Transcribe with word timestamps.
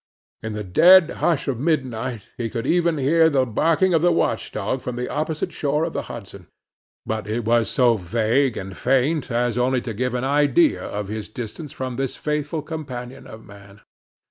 In 0.41 0.53
the 0.53 0.63
dead 0.63 1.11
hush 1.21 1.47
of 1.47 1.59
midnight, 1.59 2.31
he 2.35 2.49
could 2.49 2.65
even 2.65 2.97
hear 2.97 3.29
the 3.29 3.45
barking 3.45 3.93
of 3.93 4.01
the 4.01 4.11
watchdog 4.11 4.81
from 4.81 4.95
the 4.95 5.07
opposite 5.07 5.51
shore 5.51 5.83
of 5.83 5.93
the 5.93 6.01
Hudson; 6.09 6.47
but 7.05 7.27
it 7.27 7.45
was 7.45 7.69
so 7.69 7.97
vague 7.97 8.57
and 8.57 8.75
faint 8.75 9.29
as 9.29 9.59
only 9.59 9.79
to 9.81 9.93
give 9.93 10.15
an 10.15 10.23
idea 10.23 10.83
of 10.83 11.07
his 11.07 11.29
distance 11.29 11.71
from 11.71 11.97
this 11.97 12.15
faithful 12.15 12.63
companion 12.63 13.27
of 13.27 13.45
man. 13.45 13.81